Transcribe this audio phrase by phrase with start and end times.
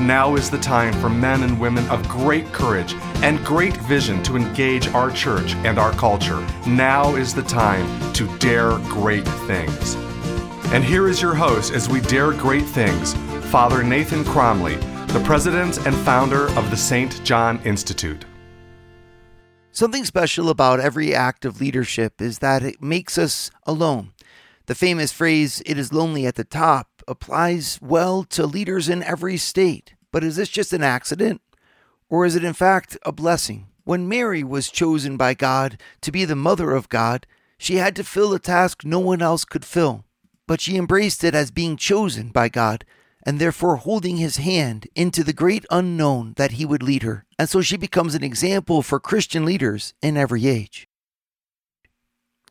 [0.00, 4.36] Now is the time for men and women of great courage and great vision to
[4.36, 6.46] engage our church and our culture.
[6.68, 9.96] Now is the time to dare great things.
[10.72, 13.14] And here is your host as we dare great things,
[13.50, 14.76] Father Nathan Cromly,
[15.08, 17.20] the president and founder of the St.
[17.24, 18.24] John Institute.
[19.72, 24.12] Something special about every act of leadership is that it makes us alone.
[24.66, 29.38] The famous phrase, it is lonely at the top, applies well to leaders in every
[29.38, 29.94] state.
[30.12, 31.40] But is this just an accident?
[32.08, 33.68] Or is it in fact a blessing?
[33.84, 37.26] When Mary was chosen by God to be the mother of God,
[37.58, 40.04] she had to fill a task no one else could fill.
[40.46, 42.84] But she embraced it as being chosen by God
[43.24, 47.26] and therefore holding his hand into the great unknown that he would lead her.
[47.38, 50.88] And so she becomes an example for Christian leaders in every age.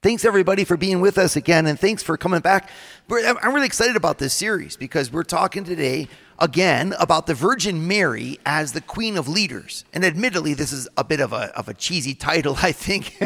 [0.04, 2.70] Thanks everybody for being with us again, and thanks for coming back.
[3.10, 6.08] I'm really excited about this series because we're talking today
[6.40, 9.86] again about the Virgin Mary as the Queen of Leaders.
[9.94, 13.18] And admittedly, this is a bit of a, of a cheesy title, I think,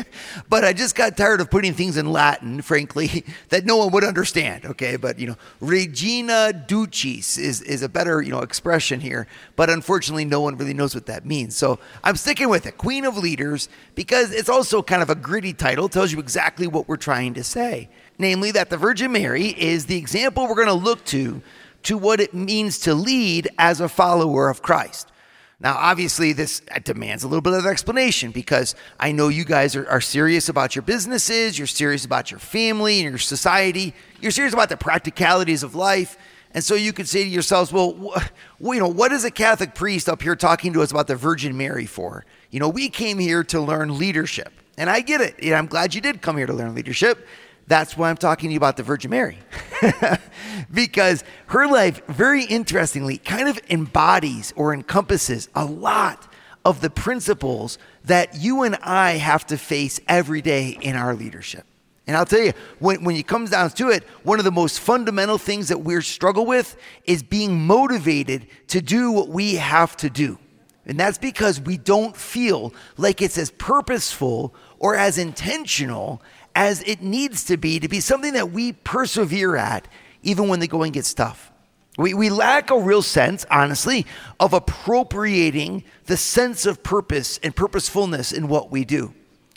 [0.49, 4.03] but I just got tired of putting things in Latin, frankly, that no one would
[4.03, 4.95] understand, okay?
[4.95, 10.25] But, you know, Regina Ducis is, is a better, you know, expression here, but unfortunately,
[10.25, 11.55] no one really knows what that means.
[11.55, 15.53] So I'm sticking with it, Queen of Leaders, because it's also kind of a gritty
[15.53, 17.89] title, tells you exactly what we're trying to say.
[18.17, 21.41] Namely, that the Virgin Mary is the example we're going to look to
[21.83, 25.11] to what it means to lead as a follower of Christ.
[25.59, 29.75] Now, obviously, this uh, demands a little bit of explanation because I know you guys
[29.75, 34.31] are, are, serious about your businesses, you're serious about your family and your society, you're
[34.31, 36.17] serious about the practicalities of life.
[36.53, 39.75] And so you could say to yourselves, well, wh- you know, what is a Catholic
[39.75, 42.25] priest up here talking to us about the Virgin Mary for?
[42.49, 44.51] You know, we came here to learn leadership.
[44.77, 45.53] And I get it.
[45.53, 47.27] I'm glad you did come here to learn leadership.
[47.71, 49.37] That's why I'm talking to you about the Virgin Mary.
[50.73, 56.29] because her life, very interestingly, kind of embodies or encompasses a lot
[56.65, 61.63] of the principles that you and I have to face every day in our leadership.
[62.07, 64.81] And I'll tell you, when, when it comes down to it, one of the most
[64.81, 70.09] fundamental things that we struggle with is being motivated to do what we have to
[70.09, 70.37] do.
[70.85, 76.21] And that's because we don't feel like it's as purposeful or as intentional
[76.55, 79.87] as it needs to be to be something that we persevere at
[80.23, 81.51] even when the going gets tough.
[81.97, 84.05] We, we lack a real sense, honestly,
[84.39, 89.13] of appropriating the sense of purpose and purposefulness in what we do.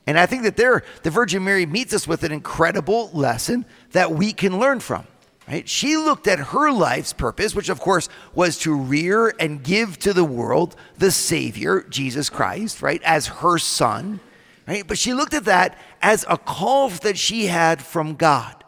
[0.07, 4.11] And I think that there, the Virgin Mary meets us with an incredible lesson that
[4.11, 5.07] we can learn from.
[5.47, 5.69] Right?
[5.69, 10.13] She looked at her life's purpose, which of course was to rear and give to
[10.13, 14.21] the world the Savior, Jesus Christ, right, as her son
[14.67, 14.87] right?
[14.87, 18.65] But she looked at that as a call that she had from God.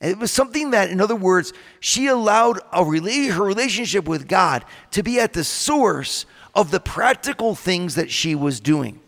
[0.00, 5.02] It was something that, in other words, she allowed a her relationship with God to
[5.02, 9.00] be at the source of the practical things that she was doing.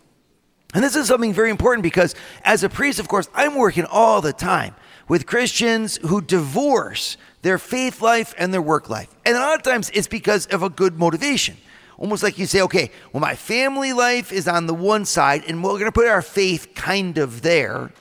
[0.75, 2.15] And this is something very important because,
[2.45, 4.75] as a priest, of course, I'm working all the time
[5.09, 9.09] with Christians who divorce their faith life and their work life.
[9.25, 11.57] And a lot of times it's because of a good motivation
[11.99, 15.63] almost like you say, okay, well, my family life is on the one side, and
[15.63, 17.93] we're going to put our faith kind of there.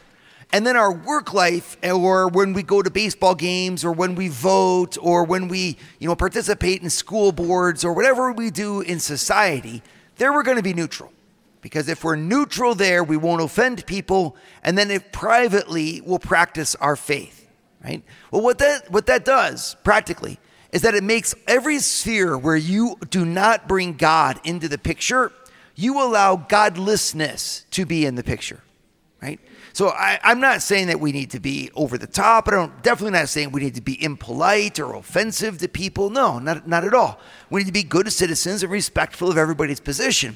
[0.52, 4.28] And then our work life, or when we go to baseball games, or when we
[4.30, 9.00] vote, or when we, you know, participate in school boards, or whatever we do in
[9.00, 9.82] society,
[10.18, 11.12] there we're going to be neutral.
[11.62, 16.76] Because if we're neutral there, we won't offend people, and then if privately, we'll practice
[16.76, 17.50] our faith,
[17.84, 18.04] right?
[18.30, 20.38] Well, what that what that does practically
[20.76, 25.32] is that it makes every sphere where you do not bring God into the picture,
[25.74, 28.62] you allow godlessness to be in the picture,
[29.22, 29.40] right?
[29.72, 32.50] So I, am not saying that we need to be over the top.
[32.50, 36.10] I don't definitely not saying we need to be impolite or offensive to people.
[36.10, 37.22] No, not, not at all.
[37.50, 40.36] We need to be good citizens and respectful of everybody's position.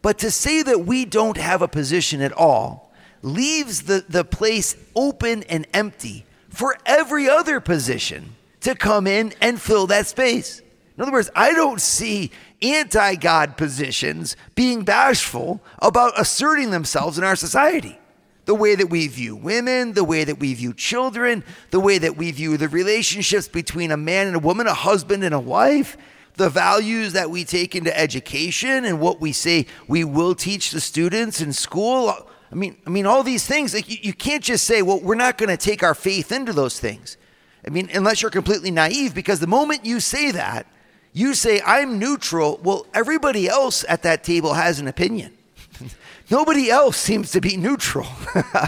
[0.00, 4.76] But to say that we don't have a position at all leaves the, the place
[4.94, 10.62] open and empty for every other position to come in and fill that space.
[10.96, 12.30] In other words, I don't see
[12.60, 17.98] anti God positions being bashful about asserting themselves in our society.
[18.44, 22.16] The way that we view women, the way that we view children, the way that
[22.16, 25.96] we view the relationships between a man and a woman, a husband and a wife,
[26.34, 30.80] the values that we take into education and what we say we will teach the
[30.80, 32.12] students in school.
[32.50, 35.14] I mean, I mean, all these things, like you, you can't just say, well, we're
[35.14, 37.16] not going to take our faith into those things.
[37.66, 40.66] I mean, unless you're completely naive, because the moment you say that,
[41.12, 42.58] you say, I'm neutral.
[42.62, 45.36] Well, everybody else at that table has an opinion.
[46.30, 48.06] Nobody else seems to be neutral.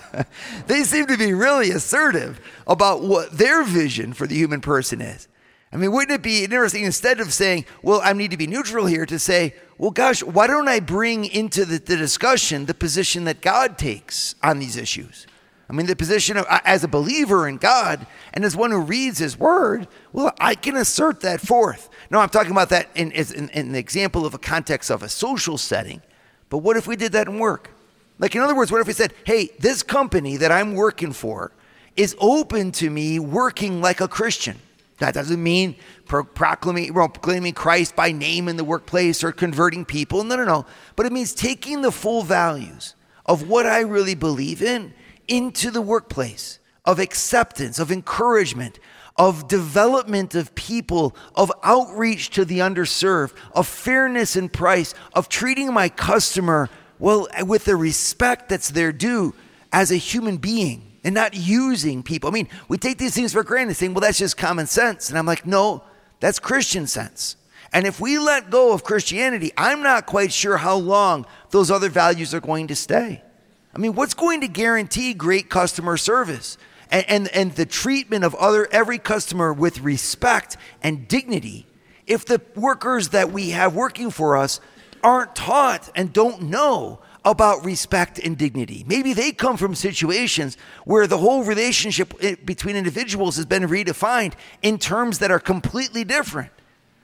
[0.67, 5.27] they seem to be really assertive about what their vision for the human person is.
[5.73, 8.87] I mean, wouldn't it be interesting instead of saying, well, I need to be neutral
[8.87, 13.25] here, to say, well, gosh, why don't I bring into the, the discussion the position
[13.25, 15.27] that God takes on these issues?
[15.69, 19.19] I mean, the position of, as a believer in God and as one who reads
[19.19, 21.89] His Word, well, I can assert that forth.
[22.11, 25.09] No, I'm talking about that in, in, in the example of a context of a
[25.09, 26.03] social setting.
[26.51, 27.71] But what if we did that in work?
[28.19, 31.51] Like, in other words, what if we said, hey, this company that I'm working for
[31.97, 34.59] is open to me working like a Christian?
[34.99, 35.77] That doesn't mean
[36.07, 40.23] proclaiming, proclaiming Christ by name in the workplace or converting people.
[40.23, 40.67] No, no, no.
[40.95, 42.95] But it means taking the full values
[43.27, 44.95] of what I really believe in
[45.29, 48.79] into the workplace of acceptance, of encouragement,
[49.17, 55.73] of development of people, of outreach to the underserved, of fairness in price, of treating
[55.73, 56.69] my customer
[56.99, 59.35] well with the respect that's their due
[59.73, 62.29] as a human being and not using people.
[62.29, 65.11] I mean, we take these things for granted, saying, well, that's just common sense.
[65.11, 65.85] And I'm like, no,
[66.21, 67.37] that's Christian sense.
[67.73, 71.89] And if we let go of Christianity, I'm not quite sure how long those other
[71.89, 73.23] values are going to stay.
[73.75, 76.59] I mean, what's going to guarantee great customer service
[76.91, 81.67] and, and, and the treatment of other every customer with respect and dignity
[82.07, 84.61] if the workers that we have working for us
[85.03, 88.85] aren't taught and don't know about respect and dignity.
[88.87, 94.35] Maybe they come from situations where the whole relationship eh, between individuals has been redefined
[94.63, 96.51] in terms that are completely different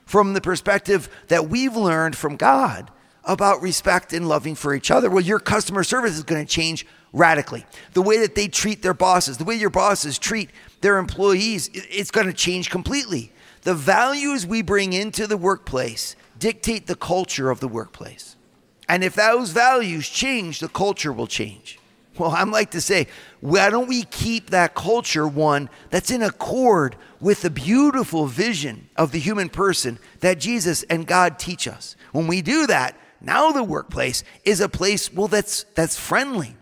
[0.05, 2.91] from the perspective that we've learned from God
[3.23, 5.09] about respect and loving for each other.
[5.09, 7.65] Well, your customer service is going to change radically.
[7.93, 10.49] The way that they treat their bosses, the way your bosses treat
[10.81, 13.31] their employees, it's going to change completely.
[13.61, 18.35] The values we bring into the workplace dictate the culture of the workplace.
[18.89, 21.79] And if those values change, the culture will change.
[22.17, 23.07] Well, I'm like to say,
[23.39, 29.11] why don't we keep that culture one that's in accord with the beautiful vision of
[29.11, 31.95] the human person that Jesus and God teach us?
[32.11, 36.55] When we do that, now the workplace is a place, well, that's, that's friendly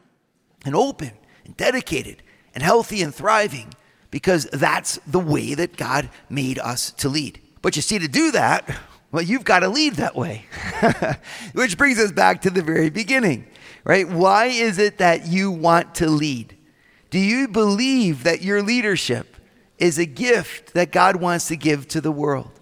[0.66, 1.12] and open
[1.46, 2.22] and dedicated
[2.54, 3.74] and healthy and thriving
[4.12, 7.40] because that's the way that God made us to lead.
[7.62, 8.70] But you see, to do that,
[9.12, 10.46] well, you've got to lead that way.
[11.54, 13.48] Which brings us back to the very beginning,
[13.84, 14.08] right?
[14.08, 16.56] Why is it that you want to lead?
[17.10, 19.36] Do you believe that your leadership
[19.78, 22.59] is a gift that God wants to give to the world?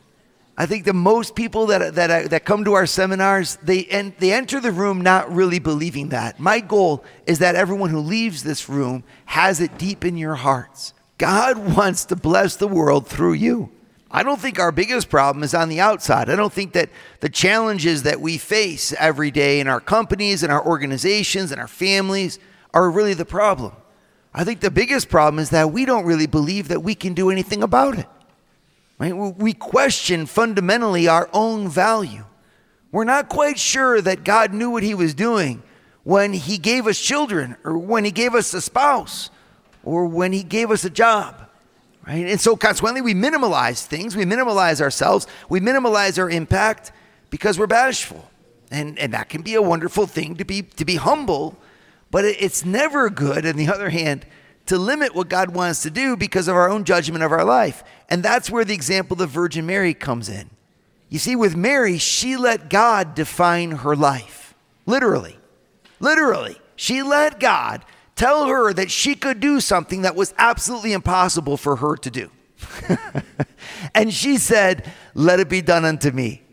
[0.59, 4.15] I think the most people that, that, uh, that come to our seminars, they, en-
[4.17, 6.39] they enter the room not really believing that.
[6.39, 10.95] My goal is that everyone who leaves this room has it deep in your hearts.
[11.19, 13.69] God wants to bless the world through you.
[14.09, 16.29] I don't think our biggest problem is on the outside.
[16.29, 16.89] I don't think that
[17.19, 21.67] the challenges that we face every day in our companies and our organizations and our
[21.67, 22.39] families
[22.73, 23.73] are really the problem.
[24.33, 27.29] I think the biggest problem is that we don't really believe that we can do
[27.29, 28.07] anything about it.
[28.99, 29.13] Right?
[29.13, 32.25] We question fundamentally our own value.
[32.91, 35.61] We're not quite sure that God knew what He was doing
[36.03, 39.29] when He gave us children, or when He gave us a spouse,
[39.83, 41.47] or when He gave us a job.
[42.07, 42.25] Right?
[42.25, 46.91] And so consequently, we minimalize things, we minimalize ourselves, we minimalize our impact
[47.29, 48.31] because we're bashful.
[48.71, 51.57] And, and that can be a wonderful thing to be, to be humble,
[52.09, 54.25] but it's never good, on the other hand,
[54.67, 57.83] to limit what God wants to do because of our own judgment of our life.
[58.09, 60.49] And that's where the example of the Virgin Mary comes in.
[61.09, 64.53] You see, with Mary, she let God define her life.
[64.85, 65.37] Literally.
[65.99, 66.57] Literally.
[66.75, 67.83] She let God
[68.15, 72.29] tell her that she could do something that was absolutely impossible for her to do.
[73.95, 76.43] and she said, Let it be done unto me.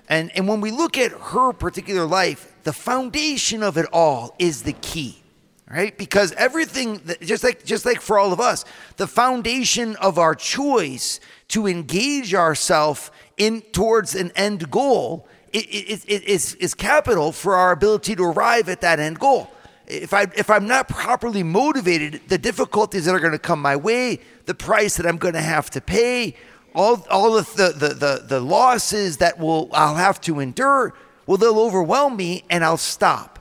[0.08, 4.62] And, and when we look at her particular life, the foundation of it all is
[4.62, 5.22] the key,
[5.70, 5.96] right?
[5.96, 8.64] Because everything, just like just like for all of us,
[8.96, 16.54] the foundation of our choice to engage ourselves in towards an end goal is, is,
[16.54, 19.50] is capital for our ability to arrive at that end goal.
[19.86, 23.76] If I if I'm not properly motivated, the difficulties that are going to come my
[23.76, 26.36] way, the price that I'm going to have to pay,
[26.74, 27.42] all, all the,
[27.76, 30.94] the, the, the losses that will I'll have to endure,
[31.26, 33.38] well, they'll overwhelm me and I'll stop.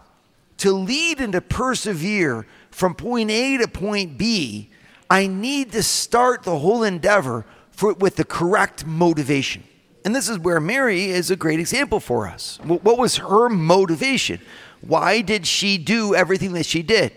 [0.57, 4.69] To lead and to persevere from point A to point B,
[5.09, 9.63] I need to start the whole endeavor for, with the correct motivation.
[10.05, 12.59] And this is where Mary is a great example for us.
[12.63, 14.39] What was her motivation?
[14.81, 17.11] Why did she do everything that she did?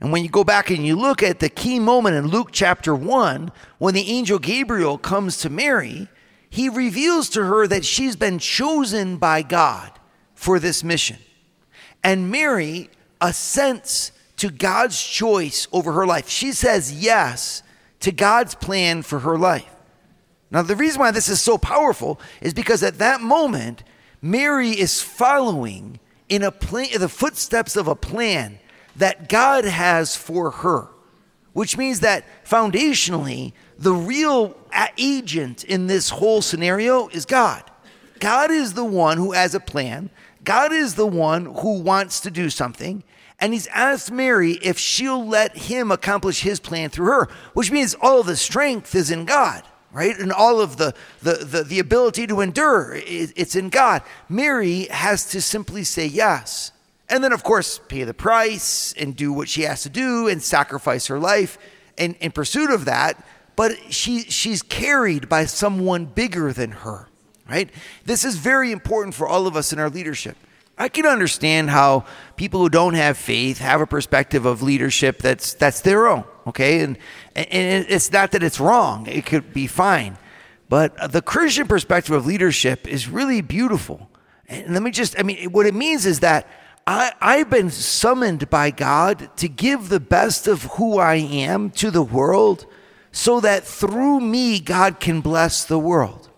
[0.00, 2.94] And when you go back and you look at the key moment in Luke chapter
[2.94, 6.08] 1, when the angel Gabriel comes to Mary,
[6.48, 9.92] he reveals to her that she's been chosen by God
[10.34, 11.18] for this mission.
[12.04, 12.90] And Mary
[13.20, 16.28] assents to God's choice over her life.
[16.28, 17.62] She says yes
[18.00, 19.74] to God's plan for her life.
[20.50, 23.82] Now, the reason why this is so powerful is because at that moment,
[24.22, 28.58] Mary is following in a the footsteps of a plan
[28.98, 30.88] that God has for her,
[31.52, 34.56] which means that foundationally, the real
[34.96, 37.62] agent in this whole scenario is God.
[38.18, 40.10] God is the one who has a plan.
[40.44, 43.04] God is the one who wants to do something.
[43.40, 47.94] And he's asked Mary if she'll let him accomplish his plan through her, which means
[48.00, 49.62] all the strength is in God,
[49.92, 50.18] right?
[50.18, 54.02] And all of the, the, the, the ability to endure, it's in God.
[54.28, 56.72] Mary has to simply say yes.
[57.10, 60.42] And then, of course, pay the price and do what she has to do and
[60.42, 61.58] sacrifice her life
[61.96, 63.24] in, in pursuit of that.
[63.56, 67.08] But she, she's carried by someone bigger than her,
[67.48, 67.70] right?
[68.04, 70.36] This is very important for all of us in our leadership.
[70.78, 72.04] I can understand how
[72.36, 76.80] people who don't have faith have a perspective of leadership that's that's their own, okay?
[76.80, 76.96] And
[77.34, 80.18] and it's not that it's wrong; it could be fine.
[80.68, 84.08] But the Christian perspective of leadership is really beautiful.
[84.46, 86.46] And let me just—I mean, what it means is that
[86.88, 91.90] I, I've been summoned by God to give the best of who I am to
[91.90, 92.64] the world
[93.12, 96.30] so that through me, God can bless the world.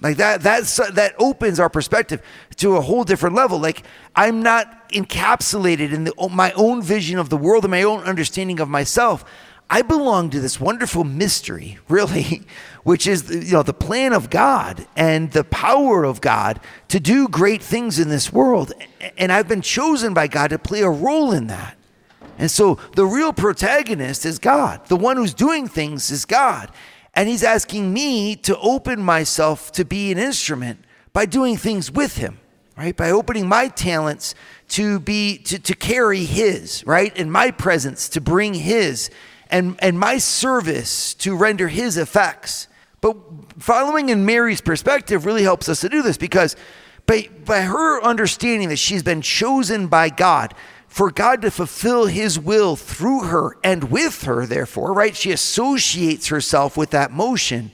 [0.00, 2.20] Like that, that's, that opens our perspective
[2.56, 3.60] to a whole different level.
[3.60, 3.84] Like
[4.16, 8.58] I'm not encapsulated in the, my own vision of the world and my own understanding
[8.58, 9.24] of myself.
[9.72, 12.42] I belong to this wonderful mystery, really,
[12.84, 17.26] which is you know the plan of God and the power of God to do
[17.26, 18.74] great things in this world.
[19.16, 21.78] And I've been chosen by God to play a role in that.
[22.36, 24.84] And so the real protagonist is God.
[24.88, 26.70] The one who's doing things is God.
[27.14, 32.18] And he's asking me to open myself to be an instrument by doing things with
[32.18, 32.40] him,
[32.76, 32.94] right?
[32.94, 34.34] By opening my talents
[34.68, 37.18] to be to, to carry his, right?
[37.18, 39.08] And my presence to bring his
[39.52, 42.66] and, and my service to render his effects.
[43.00, 43.16] But
[43.58, 46.56] following in Mary's perspective really helps us to do this because
[47.06, 50.54] by, by her understanding that she's been chosen by God,
[50.88, 55.16] for God to fulfill his will through her and with her, therefore, right?
[55.16, 57.72] She associates herself with that motion.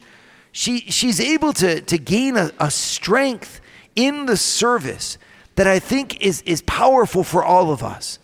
[0.53, 3.61] She, she's able to, to gain a, a strength
[3.95, 5.19] in the service
[5.57, 8.19] that I think is, is powerful for all of us.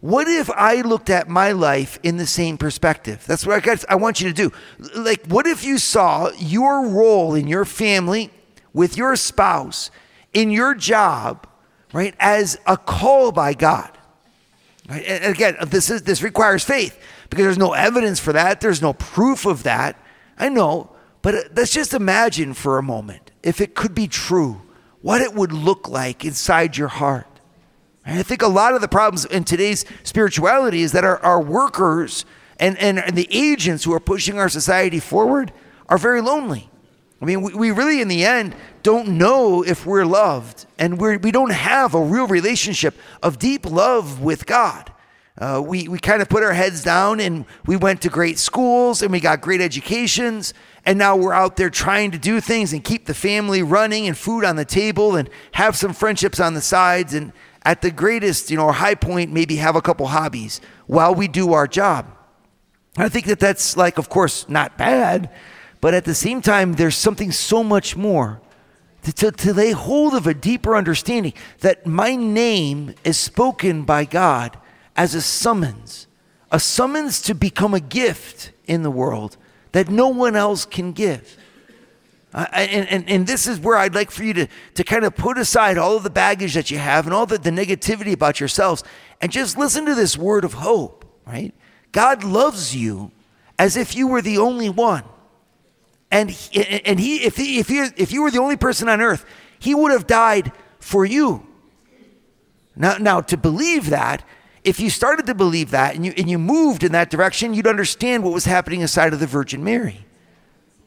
[0.00, 3.24] What if I looked at my life in the same perspective?
[3.26, 4.52] That's what I, got, I want you to do.
[4.94, 8.30] Like, what if you saw your role in your family,
[8.72, 9.90] with your spouse,
[10.32, 11.48] in your job,
[11.92, 13.90] right, as a call by God?
[14.88, 15.04] Right?
[15.04, 18.60] And again, this is this requires faith because there's no evidence for that.
[18.60, 20.00] There's no proof of that.
[20.38, 24.62] I know, but uh, let's just imagine for a moment if it could be true,
[25.02, 27.37] what it would look like inside your heart.
[28.08, 31.42] And I think a lot of the problems in today's spirituality is that our, our
[31.42, 32.24] workers
[32.58, 35.52] and, and, and the agents who are pushing our society forward
[35.90, 36.70] are very lonely.
[37.20, 41.18] I mean, we, we really, in the end, don't know if we're loved, and we're,
[41.18, 44.90] we don't have a real relationship of deep love with God.
[45.36, 49.02] Uh, we we kind of put our heads down and we went to great schools
[49.02, 50.52] and we got great educations.
[50.84, 54.18] And now we're out there trying to do things and keep the family running and
[54.18, 57.14] food on the table and have some friendships on the sides.
[57.14, 57.32] And
[57.68, 61.52] at the greatest, you know, high point, maybe have a couple hobbies while we do
[61.52, 62.06] our job.
[62.96, 65.30] I think that that's like, of course, not bad,
[65.82, 68.40] but at the same time, there's something so much more
[69.02, 74.06] to, to, to, lay hold of a deeper understanding that my name is spoken by
[74.06, 74.58] God
[74.96, 76.06] as a summons,
[76.50, 79.36] a summons to become a gift in the world
[79.72, 81.36] that no one else can give.
[82.34, 85.16] Uh, and, and, and this is where I'd like for you to, to kind of
[85.16, 88.38] put aside all of the baggage that you have and all the, the negativity about
[88.38, 88.84] yourselves
[89.20, 91.54] and just listen to this word of hope, right?
[91.92, 93.12] God loves you
[93.58, 95.04] as if you were the only one.
[96.10, 96.30] And,
[96.84, 99.24] and he, if, he, if, he, if you were the only person on earth,
[99.58, 101.46] he would have died for you.
[102.76, 104.22] Now, now, to believe that,
[104.64, 107.66] if you started to believe that and you, and you moved in that direction, you'd
[107.66, 110.04] understand what was happening inside of the Virgin Mary.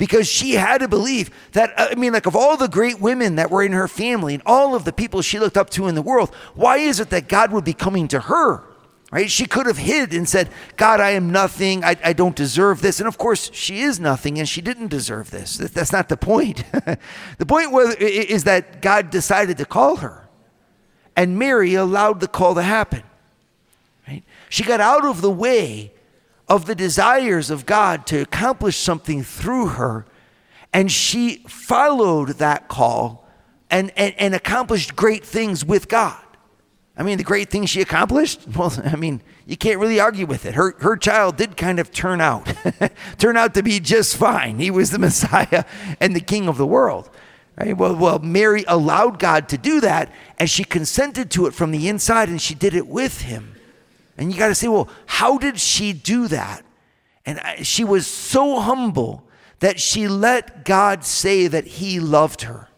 [0.01, 3.35] Because she had to believe that, uh, I mean, like of all the great women
[3.35, 5.93] that were in her family and all of the people she looked up to in
[5.93, 8.63] the world, why is it that God would be coming to her?
[9.11, 9.29] Right?
[9.29, 11.83] She could have hid and said, God, I am nothing.
[11.83, 12.99] I, I don't deserve this.
[12.99, 15.57] And of course, she is nothing and she didn't deserve this.
[15.57, 16.63] That's not the point.
[17.37, 20.27] the point was, is that God decided to call her.
[21.15, 23.03] And Mary allowed the call to happen.
[24.07, 24.23] Right?
[24.49, 25.93] She got out of the way
[26.51, 30.05] of the desires of God to accomplish something through her,
[30.73, 33.25] and she followed that call
[33.69, 36.21] and, and, and accomplished great things with God.
[36.97, 40.45] I mean, the great things she accomplished, well, I mean, you can't really argue with
[40.45, 40.55] it.
[40.55, 42.53] Her, her child did kind of turn out,
[43.17, 44.59] turn out to be just fine.
[44.59, 45.63] He was the Messiah
[46.01, 47.09] and the King of the world.
[47.57, 47.77] Right?
[47.77, 51.87] Well, well, Mary allowed God to do that, and she consented to it from the
[51.87, 53.55] inside, and she did it with him.
[54.21, 56.63] And you got to say, well, how did she do that?
[57.25, 59.27] And she was so humble
[59.61, 62.69] that she let God say that he loved her.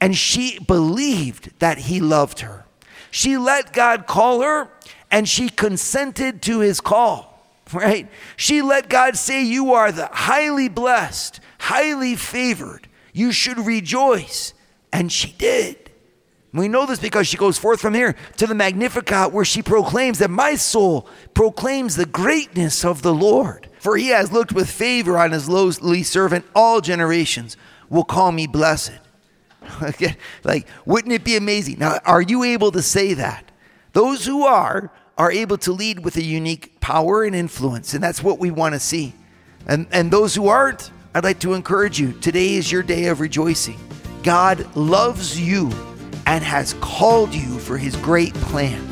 [0.00, 2.64] And she believed that he loved her.
[3.10, 4.70] She let God call her
[5.10, 8.08] and she consented to his call, right?
[8.36, 12.88] She let God say, You are the highly blessed, highly favored.
[13.12, 14.54] You should rejoice.
[14.90, 15.81] And she did.
[16.54, 20.18] We know this because she goes forth from here to the Magnificat, where she proclaims
[20.18, 23.68] that my soul proclaims the greatness of the Lord.
[23.78, 26.44] For he has looked with favor on his lowly servant.
[26.54, 27.56] All generations
[27.88, 28.92] will call me blessed.
[30.44, 31.78] like, wouldn't it be amazing?
[31.78, 33.50] Now, are you able to say that?
[33.94, 38.22] Those who are, are able to lead with a unique power and influence, and that's
[38.22, 39.14] what we want to see.
[39.66, 43.20] And, and those who aren't, I'd like to encourage you today is your day of
[43.20, 43.78] rejoicing.
[44.22, 45.70] God loves you
[46.26, 48.88] and has called you for his great plan.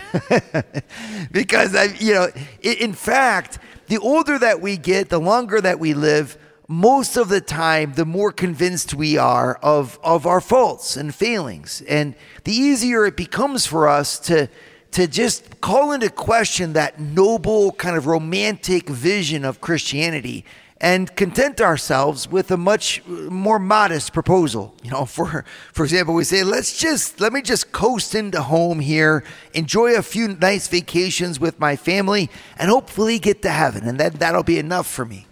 [1.32, 2.28] because I, you know,
[2.62, 6.36] in fact, the older that we get, the longer that we live
[6.68, 11.82] most of the time, the more convinced we are of, of our faults and failings.
[11.88, 14.48] And the easier it becomes for us to,
[14.90, 20.44] to just call into question that noble, kind of romantic vision of Christianity
[20.80, 24.74] and content ourselves with a much uh, more modest proposal.
[24.82, 28.80] You know, for for example, we say, let's just let me just coast into home
[28.80, 33.98] here, enjoy a few nice vacations with my family, and hopefully get to heaven, and
[33.98, 35.27] that that'll be enough for me.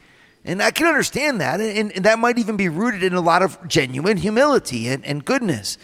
[0.46, 1.60] And I can understand that.
[1.60, 5.24] And, and, that might even be rooted in a lot of genuine humility and, and
[5.24, 5.76] goodness.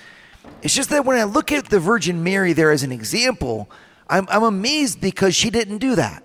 [0.63, 3.69] It's just that when I look at the Virgin Mary there as an example,
[4.09, 6.23] I'm, I'm amazed because she didn't do that.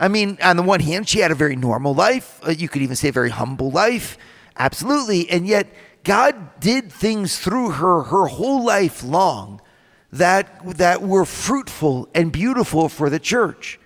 [0.00, 2.40] I mean, on the one hand, she had a very normal life.
[2.46, 4.18] Uh, you could even say a very humble life.
[4.56, 5.28] Absolutely.
[5.28, 5.72] And yet,
[6.04, 9.60] God did things through her her whole life long
[10.12, 13.78] that, that were fruitful and beautiful for the church.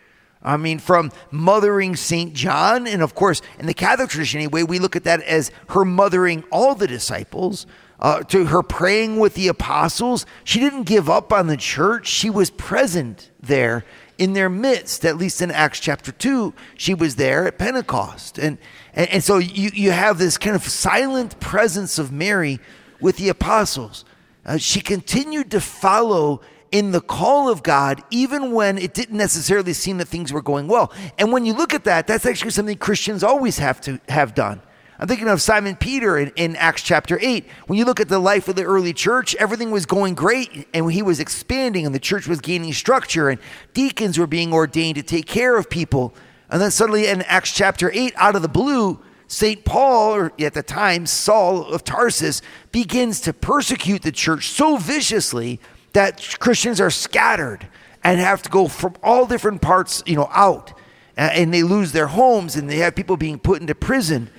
[0.49, 2.33] I mean, from mothering St.
[2.33, 5.85] John, and of course, in the Catholic tradition anyway, we look at that as her
[5.85, 7.67] mothering all the disciples,
[8.01, 10.25] uh, to her praying with the apostles.
[10.45, 13.85] She didn't give up on the church, she was present there
[14.17, 18.39] in their midst, at least in Acts chapter 2, she was there at Pentecost.
[18.39, 18.59] And,
[18.95, 22.59] and, and so you, you have this kind of silent presence of Mary
[23.01, 24.05] with the apostles.
[24.45, 29.73] Uh, she continued to follow in the call of God, even when it didn't necessarily
[29.73, 30.93] seem that things were going well.
[31.19, 34.61] And when you look at that, that's actually something Christians always have to have done.
[35.01, 37.47] I'm thinking of Simon Peter in, in, Acts chapter 8.
[37.69, 40.91] When you look at the life of the early church, everything was going great and
[40.91, 43.41] he was expanding and the church was gaining structure and
[43.75, 46.15] deacons were being ordained to take care of people.
[46.51, 49.65] And then suddenly in Acts chapter 8, out of the blue, St.
[49.65, 55.61] Paul, or at the time Saul of Tarsus, begins to persecute the church so viciously
[55.93, 57.69] that Christians are scattered
[58.05, 60.73] and have to go from all different parts, you know, out.
[61.17, 64.31] And they lose their homes and they have people being put into prison.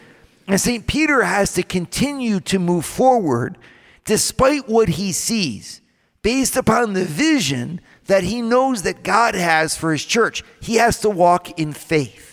[0.48, 0.88] And St.
[0.88, 3.58] Peter has to continue to move forward
[4.06, 5.82] despite what he sees,
[6.22, 10.44] based upon the vision that he knows that God has for his church.
[10.62, 12.29] He has to walk in faith.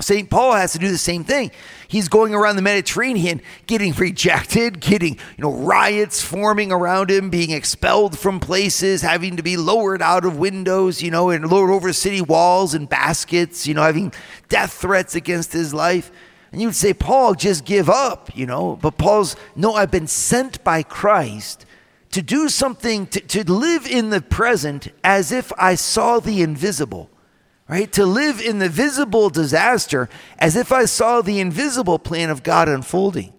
[0.00, 0.30] St.
[0.30, 1.50] Paul has to do the same thing.
[1.86, 7.50] He's going around the Mediterranean getting rejected, getting, you know, riots forming around him, being
[7.50, 11.92] expelled from places, having to be lowered out of windows, you know, and lowered over
[11.92, 14.12] city walls and baskets, you know, having
[14.48, 16.10] death threats against his life.
[16.52, 18.78] And you would say, Paul, just give up, you know.
[18.80, 21.66] But Paul's, no, I've been sent by Christ
[22.12, 27.10] to do something, to, to live in the present as if I saw the invisible,
[27.72, 27.90] right?
[27.92, 32.68] To live in the visible disaster as if I saw the invisible plan of God
[32.68, 33.32] unfolding.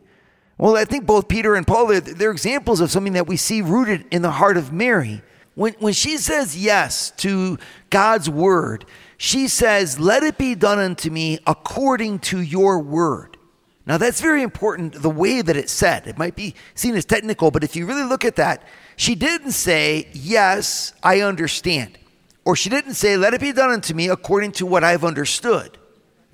[0.58, 3.62] Well, I think both Peter and Paul, they're, they're examples of something that we see
[3.62, 5.22] rooted in the heart of Mary.
[5.54, 7.60] When, when she says yes to
[7.92, 8.86] God's word,
[9.18, 13.38] she says, Let it be done unto me according to your word.
[13.86, 16.08] Now, that's very important, the way that it's said.
[16.08, 18.64] It might be seen as technical, but if you really look at that,
[18.96, 22.00] she didn't say, Yes, I understand.
[22.46, 25.78] Or she didn't say, Let it be done unto me according to what I've understood.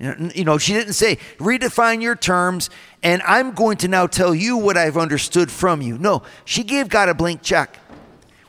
[0.00, 2.70] You know, she didn't say, redefine your terms,
[3.02, 5.98] and I'm going to now tell you what I've understood from you.
[5.98, 7.78] No, she gave God a blank check.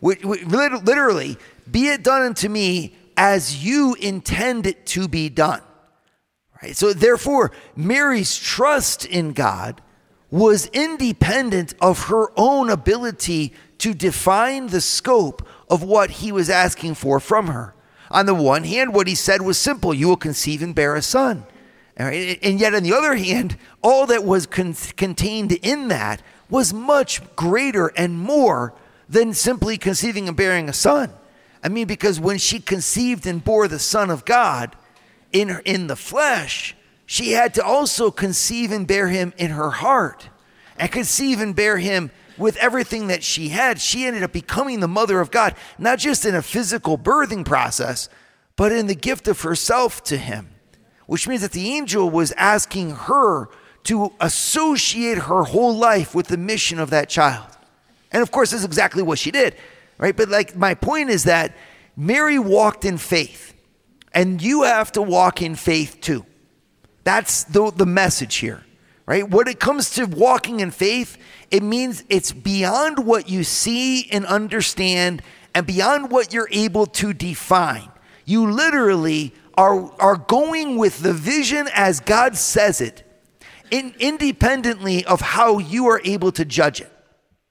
[0.02, 1.38] Literally,
[1.69, 5.62] be it done unto me as you intend it to be done.
[6.63, 6.76] Right?
[6.76, 9.82] So therefore, Mary's trust in God
[10.30, 16.93] was independent of her own ability to define the scope of what he was asking
[16.93, 17.73] for from her.
[18.12, 21.01] On the one hand, what he said was simple you will conceive and bear a
[21.01, 21.45] son.
[21.95, 27.21] And yet, on the other hand, all that was con- contained in that was much
[27.38, 28.73] greater and more
[29.07, 31.12] than simply conceiving and bearing a son.
[31.63, 34.75] I mean, because when she conceived and bore the Son of God
[35.31, 40.27] in, in the flesh, she had to also conceive and bear him in her heart
[40.77, 43.80] and conceive and bear him with everything that she had.
[43.80, 48.10] She ended up becoming the mother of God, not just in a physical birthing process,
[48.56, 50.49] but in the gift of herself to him,
[51.06, 53.47] which means that the angel was asking her
[53.84, 57.47] to associate her whole life with the mission of that child.
[58.12, 59.56] And of course, this is exactly what she did
[60.01, 60.17] right?
[60.17, 61.56] But like my point is that
[61.95, 63.54] Mary walked in faith,
[64.13, 66.25] and you have to walk in faith too.
[67.06, 68.65] That's the, the message here,
[69.06, 69.30] right?
[69.30, 71.17] When it comes to walking in faith,
[71.51, 75.21] it means it's beyond what you see and understand
[75.53, 77.89] and beyond what you're able to define.
[78.25, 83.03] You literally are, are going with the vision as God says it,
[83.69, 86.91] in, independently of how you are able to judge it.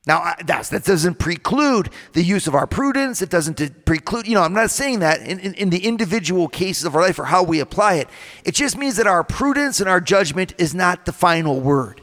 [0.06, 3.20] Now, that doesn't preclude the use of our prudence.
[3.20, 6.84] It doesn't preclude, you know, I'm not saying that in, in, in, the individual cases
[6.84, 8.08] of our life or how we apply it.
[8.44, 11.99] It just means that our prudence and our judgment is not the final word.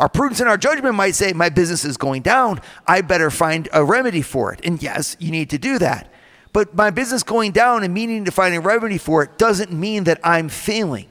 [0.00, 2.62] Our prudence and our judgment might say, my business is going down.
[2.86, 4.60] I better find a remedy for it.
[4.64, 6.10] And yes, you need to do that.
[6.54, 10.04] But my business going down and meaning to find a remedy for it doesn't mean
[10.04, 11.06] that I'm failing.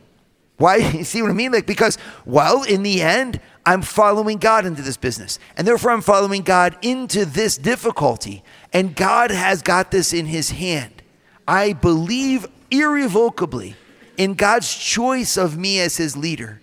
[0.58, 0.78] Why?
[0.98, 1.52] You see what I mean?
[1.52, 5.38] Like, because, well, in the end, I'm following God into this business.
[5.56, 8.44] And therefore, I'm following God into this difficulty.
[8.74, 11.04] And God has got this in his hand.
[11.48, 13.76] I believe irrevocably
[14.18, 16.60] in God's choice of me as his leader.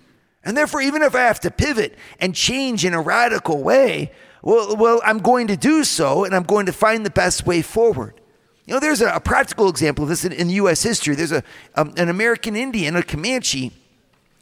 [0.47, 4.77] And therefore, even if I have to pivot and change in a radical way, well,
[4.77, 8.15] well, I'm going to do so and I'm going to find the best way forward.
[8.65, 10.85] You know, there's a, a practical example of this in, in U.S.
[10.85, 11.17] history.
[11.17, 11.43] There's a,
[11.75, 13.73] um, an American Indian, a Comanche,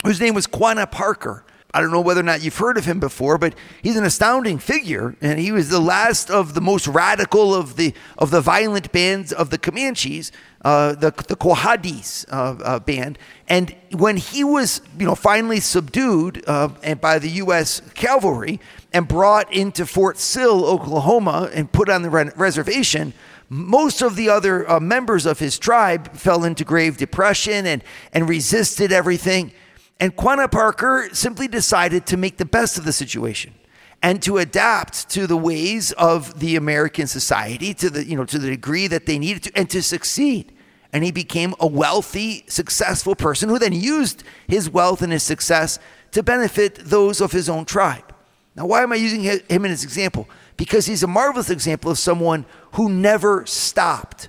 [0.05, 1.43] whose name was Quanah Parker.
[1.75, 4.59] I don't know whether or not you've heard of him before, but he's an astounding
[4.59, 8.93] figure, and he was the last of the most radical of the of the violent
[8.93, 10.31] bands of the Comanches,
[10.65, 13.19] uh, the the Quahadis uh, uh, band.
[13.49, 17.83] And when he was, you know, finally subdued uh, and by the U.S.
[17.95, 18.61] cavalry
[18.93, 23.13] and brought into Fort Sill, Oklahoma, and put on the re- reservation,
[23.49, 27.83] most of the other uh, members of his tribe fell into grave depression and
[28.13, 29.51] and resisted everything.
[30.01, 33.55] And Quanah Parker simply decided to make the best of the situation
[34.03, 38.39] and to adapt to the ways of the American society to the, you know, to
[38.39, 40.53] the degree that they needed to and to succeed.
[40.93, 45.79] And he became a wealthy, successful person who then used his wealth and his success
[46.13, 48.15] to benefit those of his own tribe.
[48.55, 50.29] Now, why am I using him as an example?
[50.57, 54.29] Because he's a marvelous example of someone who never stopped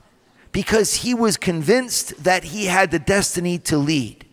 [0.52, 4.25] because he was convinced that he had the destiny to lead.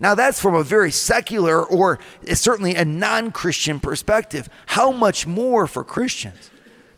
[0.00, 1.98] Now, that's from a very secular or
[2.32, 4.48] certainly a non Christian perspective.
[4.66, 6.50] How much more for Christians?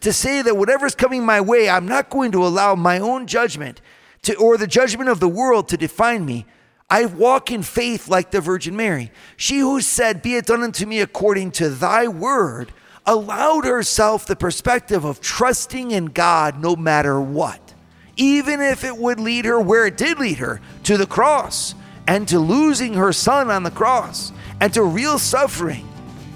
[0.02, 3.80] To say that whatever's coming my way, I'm not going to allow my own judgment
[4.22, 6.46] to, or the judgment of the world to define me.
[6.88, 9.10] I walk in faith like the Virgin Mary.
[9.36, 12.72] She who said, Be it done unto me according to thy word,
[13.04, 17.74] allowed herself the perspective of trusting in God no matter what,
[18.16, 21.74] even if it would lead her where it did lead her to the cross
[22.06, 25.88] and to losing her son on the cross and to real suffering,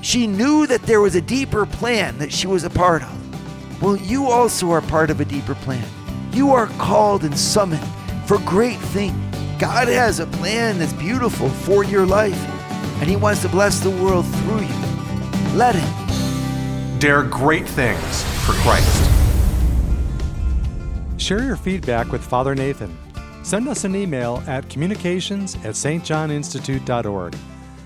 [0.02, 3.82] she knew that there was a deeper plan that she was a part of.
[3.82, 5.86] Well, you also are part of a deeper plan.
[6.32, 7.86] You are called and summoned
[8.26, 9.16] for great things.
[9.58, 12.40] God has a plan that's beautiful for your life,
[13.00, 15.54] and He wants to bless the world through you.
[15.54, 16.98] Let Him.
[16.98, 19.10] Dare great things for Christ.
[21.18, 22.96] Share your feedback with Father Nathan
[23.46, 27.36] send us an email at communications at stjohninstitute.org.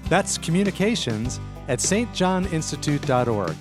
[0.08, 3.56] That's communications at stjohninstitute.org.